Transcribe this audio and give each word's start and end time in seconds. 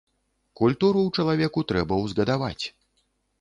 Культуру 0.61 0.99
ў 1.07 1.19
чалавеку 1.19 1.59
трэба 1.73 2.01
ўзгадаваць. 2.07 2.65